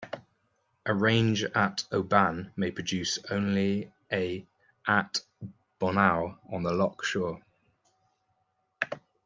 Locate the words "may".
2.55-2.71